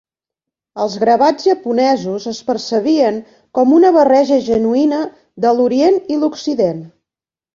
[0.83, 3.19] Els gravats japonesos es percebien
[3.59, 5.01] com a una barreja genuïna
[5.45, 6.81] de l'orient i l'occident.